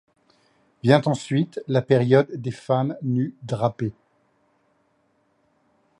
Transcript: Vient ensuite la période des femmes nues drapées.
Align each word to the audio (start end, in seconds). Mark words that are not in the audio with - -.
Vient 0.81 1.01
ensuite 1.05 1.61
la 1.67 1.83
période 1.83 2.27
des 2.33 2.49
femmes 2.49 2.97
nues 3.03 3.35
drapées. 3.43 3.93